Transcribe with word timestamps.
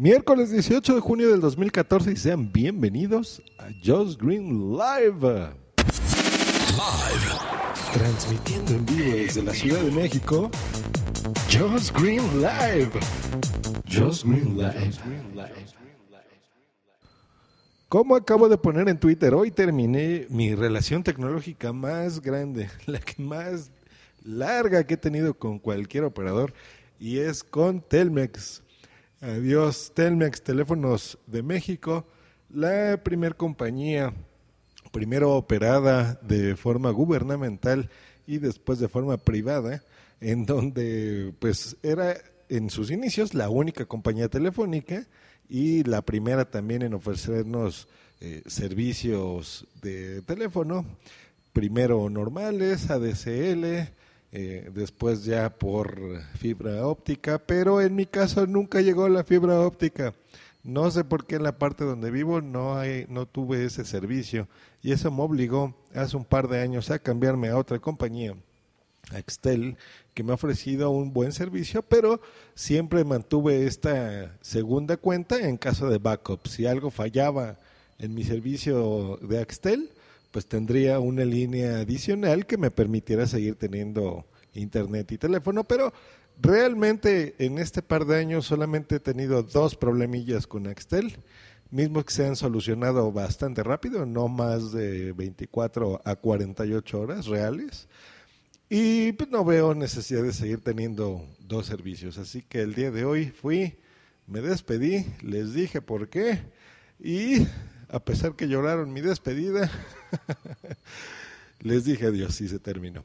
Miércoles 0.00 0.52
18 0.52 0.94
de 0.94 1.00
junio 1.00 1.28
del 1.28 1.40
2014 1.40 2.12
y 2.12 2.16
sean 2.16 2.52
bienvenidos 2.52 3.42
a 3.58 3.66
Josh 3.84 4.16
Green 4.16 4.70
Live. 4.70 5.18
Live. 5.18 5.50
Transmitiendo 7.92 8.74
en 8.74 8.86
vivo 8.86 9.16
desde 9.16 9.42
la 9.42 9.52
Ciudad 9.52 9.80
de 9.80 9.90
México. 9.90 10.52
Josh 11.50 11.90
Green 11.90 12.22
Live. 12.40 12.92
Josh 13.92 14.22
Green 14.22 14.56
Live. 14.56 14.92
Como 17.88 18.14
acabo 18.14 18.48
de 18.48 18.56
poner 18.56 18.88
en 18.88 19.00
Twitter, 19.00 19.34
hoy 19.34 19.50
terminé 19.50 20.28
mi 20.30 20.54
relación 20.54 21.02
tecnológica 21.02 21.72
más 21.72 22.22
grande, 22.22 22.70
la 22.86 23.00
que 23.00 23.20
más 23.20 23.72
larga 24.22 24.86
que 24.86 24.94
he 24.94 24.96
tenido 24.96 25.34
con 25.34 25.58
cualquier 25.58 26.04
operador, 26.04 26.54
y 27.00 27.18
es 27.18 27.42
con 27.42 27.80
Telmex. 27.80 28.62
Adiós, 29.20 29.90
Telmex, 29.96 30.42
teléfonos 30.42 31.18
de 31.26 31.42
México, 31.42 32.06
la 32.50 33.02
primer 33.02 33.34
compañía, 33.34 34.14
primero 34.92 35.34
operada 35.34 36.20
de 36.22 36.54
forma 36.54 36.90
gubernamental 36.90 37.90
y 38.28 38.38
después 38.38 38.78
de 38.78 38.86
forma 38.86 39.16
privada, 39.16 39.82
en 40.20 40.46
donde 40.46 41.34
pues 41.40 41.76
era 41.82 42.16
en 42.48 42.70
sus 42.70 42.92
inicios 42.92 43.34
la 43.34 43.50
única 43.50 43.86
compañía 43.86 44.28
telefónica 44.28 45.04
y 45.48 45.82
la 45.82 46.02
primera 46.02 46.48
también 46.48 46.82
en 46.82 46.94
ofrecernos 46.94 47.88
eh, 48.20 48.44
servicios 48.46 49.66
de 49.82 50.22
teléfono, 50.22 50.86
primero 51.52 52.08
normales, 52.08 52.88
ADSL, 52.88 53.88
eh, 54.32 54.70
después 54.74 55.24
ya 55.24 55.50
por 55.50 56.20
fibra 56.36 56.86
óptica, 56.86 57.38
pero 57.38 57.80
en 57.80 57.94
mi 57.94 58.06
caso 58.06 58.46
nunca 58.46 58.80
llegó 58.80 59.08
la 59.08 59.24
fibra 59.24 59.60
óptica. 59.60 60.14
No 60.64 60.90
sé 60.90 61.04
por 61.04 61.24
qué 61.24 61.36
en 61.36 61.44
la 61.44 61.58
parte 61.58 61.84
donde 61.84 62.10
vivo 62.10 62.40
no 62.42 62.76
hay, 62.76 63.06
no 63.08 63.26
tuve 63.26 63.64
ese 63.64 63.84
servicio 63.84 64.48
y 64.82 64.92
eso 64.92 65.10
me 65.10 65.22
obligó 65.22 65.74
hace 65.94 66.16
un 66.16 66.24
par 66.24 66.48
de 66.48 66.60
años 66.60 66.90
a 66.90 66.98
cambiarme 66.98 67.48
a 67.48 67.56
otra 67.56 67.78
compañía, 67.78 68.34
a 69.10 69.18
Extel, 69.18 69.76
que 70.12 70.22
me 70.22 70.32
ha 70.32 70.34
ofrecido 70.34 70.90
un 70.90 71.12
buen 71.12 71.32
servicio, 71.32 71.80
pero 71.82 72.20
siempre 72.54 73.04
mantuve 73.04 73.66
esta 73.66 74.36
segunda 74.42 74.96
cuenta 74.96 75.40
en 75.40 75.56
caso 75.56 75.88
de 75.88 75.98
backup. 75.98 76.46
Si 76.48 76.66
algo 76.66 76.90
fallaba 76.90 77.56
en 77.98 78.14
mi 78.14 78.24
servicio 78.24 79.18
de 79.22 79.40
Axtel, 79.40 79.90
pues 80.30 80.46
tendría 80.46 81.00
una 81.00 81.24
línea 81.24 81.78
adicional 81.78 82.46
que 82.46 82.58
me 82.58 82.70
permitiera 82.70 83.26
seguir 83.26 83.56
teniendo 83.56 84.26
internet 84.54 85.12
y 85.12 85.18
teléfono, 85.18 85.64
pero 85.64 85.92
realmente 86.40 87.34
en 87.38 87.58
este 87.58 87.82
par 87.82 88.04
de 88.04 88.16
años 88.16 88.46
solamente 88.46 88.96
he 88.96 89.00
tenido 89.00 89.42
dos 89.42 89.74
problemillas 89.74 90.46
con 90.46 90.66
Axtel, 90.66 91.16
mismos 91.70 92.04
que 92.04 92.14
se 92.14 92.26
han 92.26 92.36
solucionado 92.36 93.12
bastante 93.12 93.62
rápido, 93.62 94.06
no 94.06 94.28
más 94.28 94.72
de 94.72 95.12
24 95.12 96.02
a 96.04 96.16
48 96.16 97.00
horas 97.00 97.26
reales. 97.26 97.88
Y 98.70 99.12
pues 99.12 99.30
no 99.30 99.44
veo 99.44 99.74
necesidad 99.74 100.22
de 100.22 100.32
seguir 100.32 100.60
teniendo 100.60 101.24
dos 101.40 101.66
servicios. 101.66 102.18
Así 102.18 102.42
que 102.42 102.60
el 102.60 102.74
día 102.74 102.90
de 102.90 103.04
hoy 103.04 103.30
fui, 103.30 103.78
me 104.26 104.42
despedí, 104.42 105.06
les 105.22 105.54
dije 105.54 105.80
por 105.80 106.10
qué 106.10 106.40
y 107.00 107.46
a 107.90 108.00
pesar 108.00 108.34
que 108.34 108.48
lloraron 108.48 108.92
mi 108.92 109.00
despedida, 109.00 109.70
les 111.60 111.84
dije 111.84 112.06
adiós 112.06 112.40
y 112.40 112.48
se 112.48 112.58
terminó. 112.58 113.04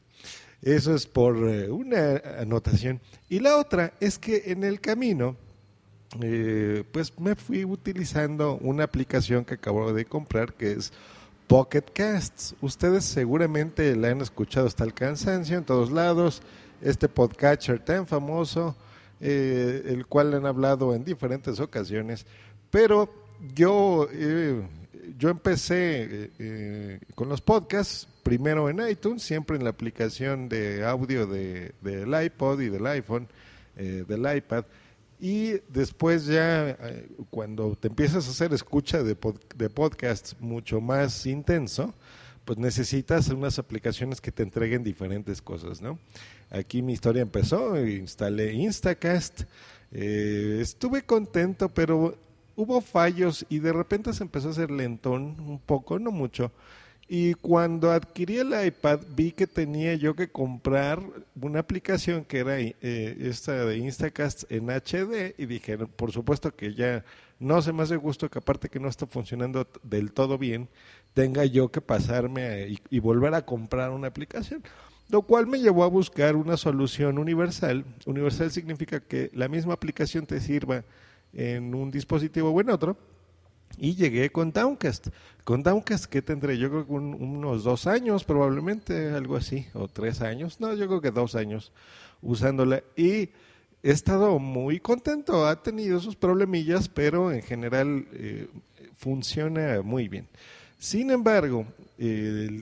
Eso 0.61 0.95
es 0.95 1.05
por 1.05 1.49
eh, 1.49 1.69
una 1.69 2.21
anotación. 2.39 3.01
Y 3.29 3.39
la 3.39 3.57
otra 3.57 3.93
es 3.99 4.17
que 4.17 4.43
en 4.47 4.63
el 4.63 4.79
camino, 4.79 5.35
eh, 6.21 6.83
pues 6.91 7.17
me 7.19 7.35
fui 7.35 7.65
utilizando 7.65 8.57
una 8.61 8.85
aplicación 8.85 9.43
que 9.43 9.55
acabo 9.55 9.91
de 9.91 10.05
comprar 10.05 10.53
que 10.53 10.71
es 10.71 10.93
Pocket 11.47 11.83
Casts. 11.93 12.55
Ustedes 12.61 13.03
seguramente 13.03 13.95
la 13.95 14.09
han 14.09 14.21
escuchado 14.21 14.67
hasta 14.67 14.83
el 14.85 14.93
cansancio 14.93 15.57
en 15.57 15.65
todos 15.65 15.91
lados. 15.91 16.41
Este 16.81 17.09
podcatcher 17.09 17.79
tan 17.79 18.07
famoso, 18.07 18.75
eh, 19.19 19.83
el 19.87 20.05
cual 20.05 20.33
han 20.33 20.45
hablado 20.45 20.95
en 20.95 21.03
diferentes 21.03 21.59
ocasiones. 21.59 22.25
Pero 22.71 23.22
yo, 23.55 24.07
eh, 24.11 24.61
yo 25.17 25.29
empecé 25.29 26.03
eh, 26.03 26.31
eh, 26.39 26.99
con 27.15 27.29
los 27.29 27.41
podcasts, 27.41 28.07
primero 28.23 28.69
en 28.69 28.87
iTunes, 28.87 29.21
siempre 29.23 29.57
en 29.57 29.63
la 29.63 29.69
aplicación 29.69 30.47
de 30.49 30.85
audio 30.85 31.27
de, 31.27 31.73
del 31.81 32.23
iPod 32.25 32.61
y 32.61 32.69
del 32.69 32.85
iPhone, 32.87 33.27
del 33.75 34.37
iPad. 34.37 34.65
Y 35.19 35.53
después 35.69 36.25
ya, 36.25 36.77
cuando 37.29 37.75
te 37.75 37.87
empiezas 37.87 38.27
a 38.27 38.31
hacer 38.31 38.53
escucha 38.53 39.01
de, 39.03 39.17
de 39.55 39.69
podcasts 39.69 40.35
mucho 40.39 40.79
más 40.79 41.25
intenso, 41.25 41.93
pues 42.45 42.59
necesitas 42.59 43.29
unas 43.29 43.57
aplicaciones 43.57 44.21
que 44.21 44.31
te 44.31 44.43
entreguen 44.43 44.83
diferentes 44.83 45.41
cosas, 45.41 45.81
¿no? 45.81 45.97
Aquí 46.51 46.81
mi 46.81 46.93
historia 46.93 47.21
empezó, 47.23 47.83
instalé 47.83 48.53
Instacast, 48.53 49.43
estuve 49.91 51.01
contento, 51.01 51.69
pero 51.69 52.15
hubo 52.55 52.81
fallos 52.81 53.45
y 53.49 53.59
de 53.59 53.73
repente 53.73 54.13
se 54.13 54.23
empezó 54.23 54.49
a 54.49 54.51
hacer 54.51 54.71
lentón 54.71 55.39
un 55.39 55.59
poco, 55.59 55.99
no 55.99 56.11
mucho. 56.11 56.51
Y 57.07 57.33
cuando 57.35 57.91
adquirí 57.91 58.37
el 58.37 58.53
iPad 58.65 59.01
vi 59.15 59.33
que 59.33 59.45
tenía 59.45 59.93
yo 59.95 60.15
que 60.15 60.29
comprar 60.29 61.01
una 61.39 61.59
aplicación 61.59 62.23
que 62.23 62.39
era 62.39 62.59
eh, 62.59 62.73
esta 63.19 63.65
de 63.65 63.77
Instacast 63.77 64.49
en 64.51 64.69
HD 64.69 65.35
y 65.37 65.45
dije, 65.45 65.77
por 65.77 66.11
supuesto 66.11 66.55
que 66.55 66.73
ya 66.73 67.03
no 67.39 67.61
se 67.61 67.73
me 67.73 67.83
hace 67.83 67.97
gusto 67.97 68.29
que 68.29 68.39
aparte 68.39 68.69
que 68.69 68.79
no 68.79 68.87
está 68.87 69.05
funcionando 69.05 69.67
del 69.83 70.13
todo 70.13 70.37
bien, 70.37 70.69
tenga 71.13 71.43
yo 71.45 71.69
que 71.69 71.81
pasarme 71.81 72.69
y, 72.69 72.79
y 72.89 72.99
volver 72.99 73.33
a 73.33 73.45
comprar 73.45 73.91
una 73.91 74.07
aplicación. 74.07 74.63
Lo 75.09 75.23
cual 75.23 75.45
me 75.45 75.59
llevó 75.59 75.83
a 75.83 75.87
buscar 75.89 76.35
una 76.37 76.55
solución 76.55 77.17
universal. 77.17 77.83
Universal 78.05 78.49
significa 78.49 79.01
que 79.01 79.29
la 79.33 79.49
misma 79.49 79.73
aplicación 79.73 80.25
te 80.25 80.39
sirva 80.39 80.85
en 81.33 81.73
un 81.75 81.91
dispositivo 81.91 82.49
o 82.49 82.61
en 82.61 82.69
otro. 82.69 82.97
Y 83.77 83.95
llegué 83.95 84.29
con 84.29 84.51
Downcast. 84.51 85.07
Con 85.43 85.63
Downcast, 85.63 86.05
¿qué 86.05 86.21
tendré? 86.21 86.57
Yo 86.57 86.69
creo 86.69 86.85
que 86.85 86.93
unos 86.93 87.63
dos 87.63 87.87
años, 87.87 88.23
probablemente, 88.23 89.09
algo 89.11 89.35
así, 89.35 89.65
o 89.73 89.87
tres 89.87 90.21
años. 90.21 90.59
No, 90.59 90.73
yo 90.73 90.87
creo 90.87 91.01
que 91.01 91.11
dos 91.11 91.35
años 91.35 91.71
usándola. 92.21 92.83
Y 92.95 93.29
he 93.81 93.91
estado 93.91 94.37
muy 94.37 94.79
contento. 94.79 95.47
Ha 95.47 95.61
tenido 95.61 95.99
sus 95.99 96.15
problemillas, 96.15 96.87
pero 96.87 97.31
en 97.31 97.41
general 97.41 98.05
eh, 98.13 98.47
funciona 98.95 99.81
muy 99.81 100.07
bien. 100.07 100.27
Sin 100.77 101.11
embargo, 101.11 101.65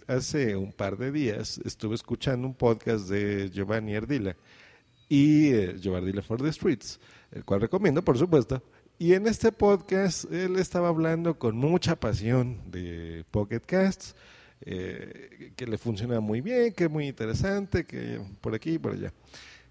hace 0.08 0.56
un 0.56 0.72
par 0.72 0.98
de 0.98 1.12
días 1.12 1.60
estuve 1.66 1.96
escuchando 1.96 2.48
un 2.48 2.54
podcast 2.54 3.10
de 3.10 3.50
Giovanni 3.50 3.96
Ardila 3.96 4.36
y 5.10 5.48
eh, 5.48 5.76
Giovanni 5.80 6.10
Ardila 6.10 6.22
for 6.22 6.40
the 6.40 6.54
Streets 6.54 7.00
el 7.32 7.46
cual 7.46 7.62
recomiendo, 7.62 8.04
por 8.04 8.18
supuesto. 8.18 8.62
Y 8.98 9.14
en 9.14 9.26
este 9.26 9.52
podcast 9.52 10.32
él 10.32 10.58
estaba 10.58 10.90
hablando 10.90 11.40
con 11.40 11.58
mucha 11.58 11.96
pasión 11.96 12.60
de 12.70 13.26
Pocket 13.32 13.62
Casts, 13.62 14.16
eh, 14.64 15.54
que 15.56 15.66
le 15.66 15.78
funciona 15.78 16.20
muy 16.20 16.42
bien, 16.42 16.74
que 16.74 16.84
es 16.84 16.92
muy 16.92 17.08
interesante, 17.08 17.86
que 17.86 18.22
por 18.42 18.54
aquí 18.54 18.74
y 18.74 18.78
por 18.78 18.94
allá. 18.94 19.12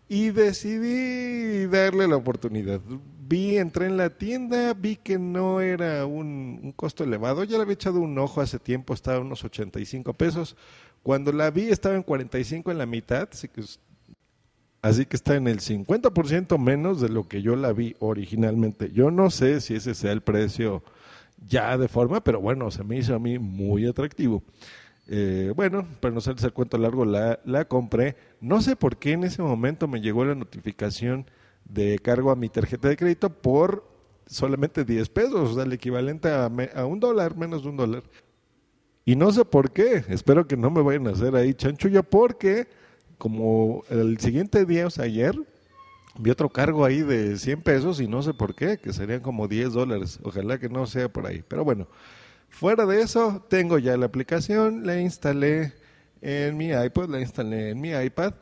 Y 0.08 0.30
decidí 0.30 1.66
darle 1.66 2.08
la 2.08 2.16
oportunidad. 2.16 2.80
Vi, 3.28 3.58
entré 3.58 3.86
en 3.86 3.96
la 3.96 4.10
tienda, 4.10 4.74
vi 4.74 4.96
que 4.96 5.20
no 5.20 5.60
era 5.60 6.04
un, 6.06 6.58
un 6.60 6.72
costo 6.72 7.04
elevado. 7.04 7.44
Ya 7.44 7.56
le 7.56 7.62
había 7.62 7.74
echado 7.74 8.00
un 8.00 8.18
ojo 8.18 8.40
hace 8.40 8.58
tiempo, 8.58 8.92
estaba 8.92 9.18
a 9.18 9.20
unos 9.20 9.44
85 9.44 10.12
pesos. 10.14 10.56
Cuando 11.04 11.30
la 11.30 11.52
vi 11.52 11.68
estaba 11.68 11.94
en 11.94 12.02
45 12.02 12.72
en 12.72 12.78
la 12.78 12.86
mitad, 12.86 13.28
así 13.30 13.46
que 13.46 13.62
Así 14.82 15.04
que 15.04 15.16
está 15.16 15.36
en 15.36 15.46
el 15.46 15.60
50% 15.60 16.58
menos 16.58 17.00
de 17.00 17.10
lo 17.10 17.28
que 17.28 17.42
yo 17.42 17.54
la 17.54 17.72
vi 17.72 17.96
originalmente. 17.98 18.90
Yo 18.92 19.10
no 19.10 19.30
sé 19.30 19.60
si 19.60 19.74
ese 19.74 19.94
sea 19.94 20.12
el 20.12 20.22
precio 20.22 20.82
ya 21.46 21.76
de 21.76 21.88
forma, 21.88 22.22
pero 22.22 22.40
bueno, 22.40 22.70
se 22.70 22.82
me 22.82 22.96
hizo 22.96 23.14
a 23.14 23.18
mí 23.18 23.38
muy 23.38 23.86
atractivo. 23.86 24.42
Eh, 25.06 25.52
bueno, 25.54 25.86
para 26.00 26.12
no 26.12 26.18
hacerles 26.18 26.44
el 26.44 26.52
cuento 26.52 26.78
largo, 26.78 27.04
la, 27.04 27.64
compré. 27.66 28.16
No 28.40 28.62
sé 28.62 28.74
por 28.74 28.96
qué 28.96 29.12
en 29.12 29.24
ese 29.24 29.42
momento 29.42 29.86
me 29.86 30.00
llegó 30.00 30.24
la 30.24 30.34
notificación 30.34 31.26
de 31.64 31.98
cargo 31.98 32.30
a 32.30 32.36
mi 32.36 32.48
tarjeta 32.48 32.88
de 32.88 32.96
crédito 32.96 33.30
por 33.30 33.84
solamente 34.26 34.84
10 34.84 35.08
pesos, 35.10 35.50
o 35.50 35.54
sea, 35.54 35.64
el 35.64 35.72
equivalente 35.72 36.28
a, 36.28 36.50
a 36.74 36.86
un 36.86 37.00
dólar, 37.00 37.36
menos 37.36 37.64
de 37.64 37.68
un 37.68 37.76
dólar. 37.76 38.02
Y 39.04 39.16
no 39.16 39.32
sé 39.32 39.44
por 39.44 39.72
qué, 39.72 40.04
espero 40.08 40.46
que 40.46 40.56
no 40.56 40.70
me 40.70 40.82
vayan 40.82 41.08
a 41.08 41.10
hacer 41.10 41.34
ahí 41.34 41.52
chanchulla, 41.52 42.02
porque 42.02 42.68
como 43.20 43.84
el 43.90 44.18
siguiente 44.18 44.64
día, 44.64 44.86
o 44.86 44.90
sea, 44.90 45.04
ayer, 45.04 45.36
vi 46.18 46.30
otro 46.30 46.48
cargo 46.48 46.86
ahí 46.86 47.02
de 47.02 47.36
100 47.36 47.60
pesos 47.60 48.00
y 48.00 48.08
no 48.08 48.22
sé 48.22 48.32
por 48.32 48.54
qué, 48.54 48.78
que 48.78 48.94
serían 48.94 49.20
como 49.20 49.46
10 49.46 49.74
dólares. 49.74 50.18
Ojalá 50.22 50.58
que 50.58 50.70
no 50.70 50.86
sea 50.86 51.10
por 51.12 51.26
ahí. 51.26 51.44
Pero 51.46 51.62
bueno, 51.62 51.86
fuera 52.48 52.86
de 52.86 53.02
eso, 53.02 53.44
tengo 53.50 53.78
ya 53.78 53.98
la 53.98 54.06
aplicación, 54.06 54.86
la 54.86 54.98
instalé 54.98 55.74
en 56.22 56.56
mi 56.56 56.70
iPod, 56.70 57.10
la 57.10 57.20
instalé 57.20 57.70
en 57.70 57.80
mi 57.82 57.90
iPad. 57.90 58.32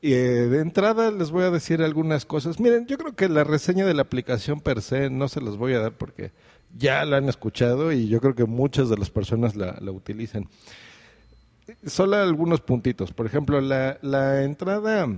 Eh, 0.00 0.48
de 0.50 0.60
entrada 0.60 1.10
les 1.10 1.30
voy 1.30 1.44
a 1.44 1.50
decir 1.50 1.82
algunas 1.82 2.24
cosas. 2.24 2.58
Miren, 2.58 2.86
yo 2.86 2.96
creo 2.96 3.14
que 3.14 3.28
la 3.28 3.44
reseña 3.44 3.84
de 3.84 3.92
la 3.92 4.02
aplicación 4.02 4.62
per 4.62 4.80
se 4.80 5.10
no 5.10 5.28
se 5.28 5.42
las 5.42 5.58
voy 5.58 5.74
a 5.74 5.80
dar 5.80 5.92
porque 5.92 6.32
ya 6.74 7.04
la 7.04 7.18
han 7.18 7.28
escuchado 7.28 7.92
y 7.92 8.08
yo 8.08 8.22
creo 8.22 8.34
que 8.34 8.46
muchas 8.46 8.88
de 8.88 8.96
las 8.96 9.10
personas 9.10 9.56
la 9.56 9.78
utilizan. 9.90 10.48
Solo 11.86 12.16
algunos 12.16 12.60
puntitos. 12.60 13.12
Por 13.12 13.26
ejemplo, 13.26 13.60
la, 13.60 13.98
la 14.02 14.42
entrada 14.44 15.08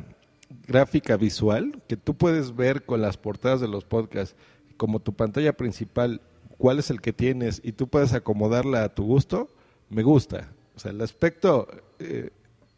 gráfica 0.66 1.16
visual 1.16 1.82
que 1.88 1.96
tú 1.96 2.14
puedes 2.14 2.56
ver 2.56 2.84
con 2.84 3.02
las 3.02 3.16
portadas 3.16 3.60
de 3.60 3.68
los 3.68 3.84
podcasts 3.84 4.36
como 4.76 5.00
tu 5.00 5.12
pantalla 5.12 5.52
principal, 5.54 6.22
cuál 6.56 6.78
es 6.78 6.90
el 6.90 7.00
que 7.00 7.12
tienes 7.12 7.60
y 7.64 7.72
tú 7.72 7.88
puedes 7.88 8.14
acomodarla 8.14 8.84
a 8.84 8.94
tu 8.94 9.04
gusto, 9.04 9.48
me 9.90 10.02
gusta. 10.02 10.52
O 10.76 10.78
sea, 10.78 10.92
el 10.92 11.00
aspecto 11.00 11.68
eh, 11.98 12.30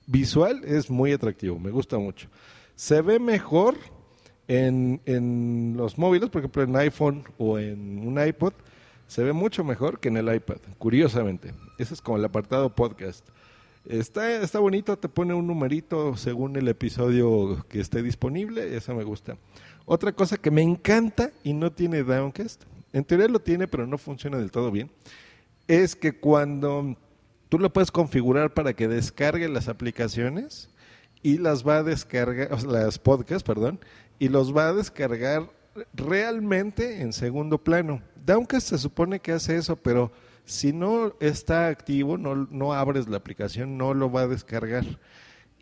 visual 0.07 0.63
es 0.65 0.91
muy 0.91 1.13
atractivo, 1.13 1.59
me 1.59 1.71
gusta 1.71 1.99
mucho. 1.99 2.29
Se 2.75 3.03
ve 3.03 3.19
mejor 3.19 3.77
en, 4.49 5.01
en 5.05 5.75
los 5.77 5.99
móviles, 5.99 6.31
por 6.31 6.41
ejemplo 6.41 6.63
en 6.63 6.75
iPhone 6.77 7.25
o 7.39 7.59
en 7.59 8.07
un 8.07 8.21
iPod, 8.25 8.55
se 9.07 9.23
ve 9.23 9.33
mucho 9.33 9.65
mejor 9.65 10.01
que 10.01 10.09
en 10.09 10.17
el 10.17 10.35
iPad, 10.35 10.59
curiosamente. 10.79 11.53
Ese 11.79 11.95
es 11.95 12.01
como 12.01 12.17
el 12.17 12.25
apartado 12.25 12.75
podcast. 12.75 13.29
Está, 13.87 14.31
está 14.43 14.59
bonito, 14.59 14.99
te 14.99 15.09
pone 15.09 15.33
un 15.33 15.47
numerito 15.47 16.17
según 16.17 16.55
el 16.57 16.69
episodio 16.69 17.65
que 17.69 17.81
esté 17.81 18.03
disponible, 18.03 18.77
eso 18.77 18.95
me 18.95 19.05
gusta. 19.05 19.39
Otra 19.87 20.13
cosa 20.13 20.37
que 20.37 20.51
me 20.51 20.63
encanta 20.63 21.31
y 21.43 21.55
no 21.55 21.73
tiene 21.73 22.03
Downcast, 22.03 22.65
en 22.93 23.05
teoría 23.05 23.29
lo 23.29 23.41
tiene 23.41 23.69
pero 23.69 23.87
no 23.87 23.97
funciona 23.97 24.37
del 24.37 24.51
todo 24.51 24.71
bien, 24.71 24.91
es 25.67 25.97
que 25.97 26.13
cuando 26.13 26.97
tú 27.49 27.59
lo 27.59 27.73
puedes 27.73 27.91
configurar 27.91 28.53
para 28.53 28.75
que 28.75 28.87
descargue 28.87 29.49
las 29.49 29.69
aplicaciones 29.69 30.69
y 31.23 31.39
las 31.39 31.67
va 31.67 31.79
a 31.79 31.83
descargar, 31.83 32.63
las 32.65 32.99
podcasts, 32.99 33.43
perdón, 33.43 33.81
y 34.19 34.29
los 34.29 34.55
va 34.55 34.69
a 34.69 34.75
descargar 34.75 35.51
realmente 35.95 37.01
en 37.01 37.15
segundo 37.15 37.57
plano. 37.57 38.03
Downcast 38.27 38.69
se 38.69 38.79
supone 38.79 39.21
que 39.21 39.33
hace 39.33 39.57
eso, 39.57 39.77
pero 39.77 40.13
si 40.45 40.73
no 40.73 41.15
está 41.21 41.69
activo, 41.69 42.19
no, 42.19 42.35
no 42.51 42.73
abres 42.73 43.09
la 43.09 43.17
aplicación, 43.17 43.79
no 43.79 43.95
lo 43.95 44.11
va 44.11 44.23
a 44.23 44.29
descargar. 44.29 44.85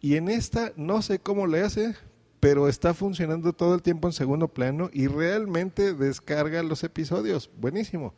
Y 0.01 0.17
en 0.17 0.29
esta 0.29 0.73
no 0.77 1.03
sé 1.03 1.19
cómo 1.19 1.47
le 1.47 1.63
hace, 1.63 1.95
pero 2.41 2.69
está 2.69 2.95
funcionando 2.95 3.53
todo 3.53 3.75
el 3.75 3.83
tiempo 3.83 4.09
en 4.09 4.13
segundo 4.13 4.49
plano 4.49 4.91
y 4.93 5.09
realmente 5.09 5.95
descarga 5.95 6.63
los 6.63 6.85
episodios. 6.85 7.51
Buenísimo. 7.59 8.15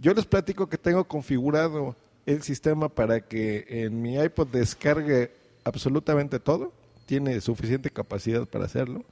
Yo 0.00 0.12
les 0.12 0.26
platico 0.26 0.68
que 0.68 0.76
tengo 0.78 1.04
configurado 1.04 1.96
el 2.26 2.42
sistema 2.42 2.88
para 2.88 3.20
que 3.20 3.64
en 3.68 4.02
mi 4.02 4.16
iPod 4.16 4.48
descargue 4.48 5.30
absolutamente 5.64 6.38
todo. 6.38 6.72
Tiene 7.06 7.40
suficiente 7.40 7.90
capacidad 7.90 8.46
para 8.46 8.64
hacerlo. 8.64 9.04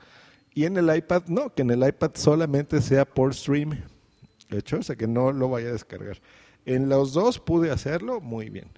Y 0.55 0.65
en 0.65 0.77
el 0.77 0.95
iPad 0.95 1.25
no, 1.29 1.55
que 1.55 1.63
en 1.63 1.71
el 1.71 1.87
iPad 1.87 2.13
solamente 2.15 2.81
sea 2.83 3.05
por 3.05 3.35
stream. 3.35 3.83
De 4.51 4.59
hecho, 4.59 4.79
o 4.79 4.83
sea 4.83 4.97
que 4.97 5.07
no 5.07 5.33
lo 5.33 5.49
vaya 5.49 5.69
a 5.69 5.73
descargar. 5.73 6.19
En 6.67 6.89
los 6.89 7.13
dos 7.13 7.39
pude 7.39 7.71
hacerlo 7.71 8.21
muy 8.21 8.51
bien. 8.51 8.69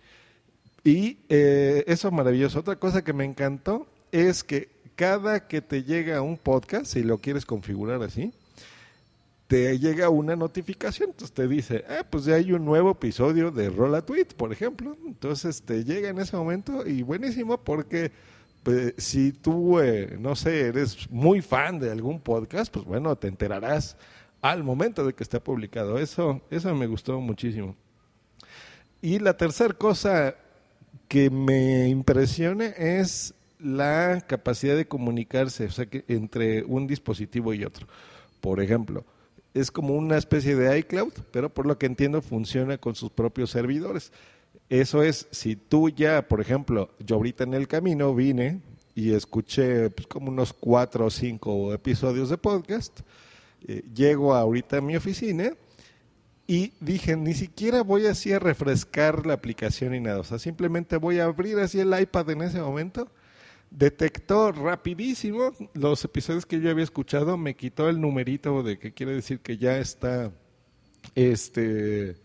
Y 0.84 1.18
eh, 1.28 1.84
eso 1.86 2.08
es 2.08 2.14
maravilloso. 2.14 2.60
Otra 2.60 2.76
cosa 2.76 3.02
que 3.02 3.12
me 3.12 3.24
encantó 3.24 3.86
es 4.12 4.44
que 4.44 4.68
cada 4.96 5.48
que 5.48 5.60
te 5.60 5.82
llega 5.82 6.20
un 6.22 6.36
podcast, 6.36 6.86
si 6.86 7.02
lo 7.02 7.18
quieres 7.18 7.46
configurar 7.46 8.02
así, 8.02 8.32
te 9.46 9.78
llega 9.78 10.08
una 10.08 10.36
notificación. 10.36 11.10
Entonces 11.10 11.34
te 11.34 11.48
dice, 11.48 11.84
ah, 11.88 12.04
pues 12.08 12.24
ya 12.24 12.34
hay 12.34 12.52
un 12.52 12.64
nuevo 12.64 12.90
episodio 12.90 13.50
de 13.50 13.70
Rolla 13.70 14.02
Tweet, 14.02 14.28
por 14.36 14.52
ejemplo. 14.52 14.96
Entonces 15.06 15.62
te 15.62 15.84
llega 15.84 16.08
en 16.08 16.18
ese 16.18 16.36
momento 16.36 16.86
y 16.86 17.02
buenísimo 17.02 17.58
porque 17.58 18.12
pues, 18.62 18.94
si 18.96 19.32
tú, 19.32 19.78
eh, 19.80 20.16
no 20.18 20.36
sé, 20.36 20.68
eres 20.68 21.10
muy 21.10 21.42
fan 21.42 21.78
de 21.78 21.90
algún 21.90 22.20
podcast, 22.20 22.72
pues 22.72 22.84
bueno, 22.86 23.14
te 23.16 23.28
enterarás 23.28 23.96
al 24.44 24.62
momento 24.62 25.06
de 25.06 25.14
que 25.14 25.22
esté 25.22 25.40
publicado. 25.40 25.98
Eso, 25.98 26.42
eso 26.50 26.74
me 26.74 26.86
gustó 26.86 27.18
muchísimo. 27.18 27.74
Y 29.00 29.18
la 29.18 29.38
tercera 29.38 29.72
cosa 29.72 30.34
que 31.08 31.30
me 31.30 31.88
impresiona 31.88 32.66
es 32.66 33.32
la 33.58 34.22
capacidad 34.26 34.76
de 34.76 34.86
comunicarse, 34.86 35.66
entre 36.08 36.62
un 36.64 36.86
dispositivo 36.86 37.54
y 37.54 37.64
otro. 37.64 37.86
Por 38.42 38.60
ejemplo, 38.60 39.06
es 39.54 39.70
como 39.70 39.94
una 39.94 40.18
especie 40.18 40.56
de 40.56 40.78
iCloud, 40.78 41.14
pero 41.32 41.48
por 41.48 41.64
lo 41.64 41.78
que 41.78 41.86
entiendo 41.86 42.20
funciona 42.20 42.76
con 42.76 42.94
sus 42.94 43.10
propios 43.10 43.48
servidores. 43.48 44.12
Eso 44.68 45.02
es, 45.02 45.26
si 45.30 45.56
tú 45.56 45.88
ya, 45.88 46.28
por 46.28 46.42
ejemplo, 46.42 46.90
yo 46.98 47.16
ahorita 47.16 47.44
en 47.44 47.54
el 47.54 47.66
camino 47.66 48.14
vine 48.14 48.60
y 48.94 49.14
escuché 49.14 49.88
pues, 49.88 50.06
como 50.06 50.28
unos 50.28 50.52
cuatro 50.52 51.06
o 51.06 51.10
cinco 51.10 51.72
episodios 51.72 52.28
de 52.28 52.36
podcast, 52.36 53.00
eh, 53.66 53.82
llego 53.94 54.34
ahorita 54.34 54.78
a 54.78 54.80
mi 54.80 54.96
oficina 54.96 55.52
y 56.46 56.74
dije, 56.80 57.16
ni 57.16 57.32
siquiera 57.32 57.82
voy 57.82 58.06
así 58.06 58.32
a 58.32 58.38
refrescar 58.38 59.26
la 59.26 59.34
aplicación 59.34 59.94
y 59.94 60.00
nada, 60.00 60.20
o 60.20 60.24
sea, 60.24 60.38
simplemente 60.38 60.98
voy 60.98 61.18
a 61.18 61.24
abrir 61.24 61.58
así 61.58 61.80
el 61.80 61.98
iPad 61.98 62.30
en 62.30 62.42
ese 62.42 62.60
momento, 62.60 63.10
detectó 63.70 64.52
rapidísimo 64.52 65.52
los 65.72 66.04
episodios 66.04 66.44
que 66.44 66.60
yo 66.60 66.70
había 66.70 66.84
escuchado, 66.84 67.38
me 67.38 67.56
quitó 67.56 67.88
el 67.88 68.00
numerito 68.00 68.62
de 68.62 68.78
que 68.78 68.92
quiere 68.92 69.12
decir 69.12 69.40
que 69.40 69.56
ya 69.56 69.78
está 69.78 70.30
este 71.14 72.16